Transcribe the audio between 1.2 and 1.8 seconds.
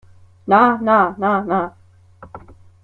nah, nah!